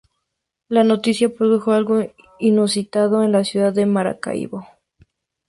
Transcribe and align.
La 0.67 0.83
noticia 0.83 1.29
produjo 1.29 1.73
algo 1.73 1.99
inusitado 2.39 3.21
en 3.21 3.31
la 3.31 3.43
ciudad 3.43 3.71
de 3.71 3.85
Maracaibo. 3.85 4.65